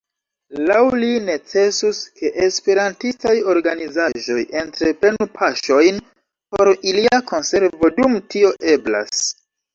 [0.67, 6.01] Laŭ li necesus, ke esperantistaj organizaĵoj entreprenu paŝojn
[6.57, 9.25] por ilia konservo, dum tio eblas.